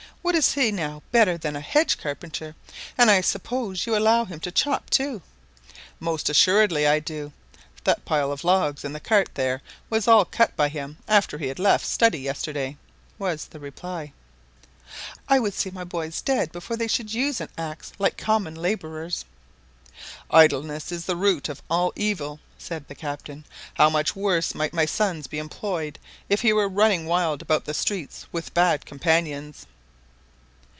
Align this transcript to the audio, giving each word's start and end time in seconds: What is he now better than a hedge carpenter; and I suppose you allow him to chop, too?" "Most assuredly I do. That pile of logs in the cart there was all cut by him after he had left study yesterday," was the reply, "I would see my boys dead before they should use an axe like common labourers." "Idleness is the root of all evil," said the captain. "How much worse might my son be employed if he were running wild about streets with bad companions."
What 0.23 0.35
is 0.35 0.53
he 0.53 0.71
now 0.71 1.01
better 1.11 1.35
than 1.35 1.55
a 1.55 1.61
hedge 1.61 1.97
carpenter; 1.97 2.53
and 2.95 3.09
I 3.09 3.21
suppose 3.21 3.87
you 3.87 3.97
allow 3.97 4.23
him 4.23 4.39
to 4.41 4.51
chop, 4.51 4.87
too?" 4.91 5.23
"Most 5.99 6.29
assuredly 6.29 6.85
I 6.87 6.99
do. 6.99 7.33
That 7.85 8.05
pile 8.05 8.31
of 8.31 8.43
logs 8.43 8.85
in 8.85 8.93
the 8.93 8.99
cart 8.99 9.29
there 9.33 9.63
was 9.89 10.07
all 10.07 10.25
cut 10.25 10.55
by 10.55 10.69
him 10.69 10.99
after 11.07 11.39
he 11.39 11.47
had 11.47 11.57
left 11.57 11.87
study 11.87 12.19
yesterday," 12.19 12.77
was 13.17 13.45
the 13.45 13.59
reply, 13.59 14.13
"I 15.27 15.39
would 15.39 15.55
see 15.55 15.71
my 15.71 15.83
boys 15.83 16.21
dead 16.21 16.51
before 16.51 16.77
they 16.77 16.87
should 16.87 17.15
use 17.15 17.41
an 17.41 17.49
axe 17.57 17.91
like 17.97 18.15
common 18.15 18.53
labourers." 18.53 19.25
"Idleness 20.29 20.91
is 20.91 21.05
the 21.05 21.15
root 21.15 21.49
of 21.49 21.63
all 21.67 21.93
evil," 21.95 22.39
said 22.59 22.87
the 22.87 22.95
captain. 22.95 23.43
"How 23.73 23.89
much 23.89 24.15
worse 24.15 24.53
might 24.53 24.71
my 24.71 24.85
son 24.85 25.23
be 25.31 25.39
employed 25.39 25.97
if 26.29 26.41
he 26.41 26.53
were 26.53 26.69
running 26.69 27.07
wild 27.07 27.41
about 27.41 27.75
streets 27.75 28.27
with 28.31 28.53
bad 28.53 28.85
companions." 28.85 29.65